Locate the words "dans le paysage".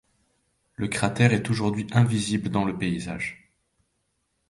2.49-3.51